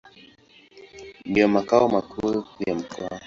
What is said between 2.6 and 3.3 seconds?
ya mkoa.